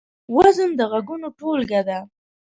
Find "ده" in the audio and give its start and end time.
1.87-1.99